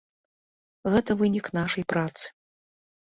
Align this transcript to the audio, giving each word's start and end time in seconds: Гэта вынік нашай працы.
Гэта 0.95 1.17
вынік 1.19 1.51
нашай 1.61 1.83
працы. 1.93 2.25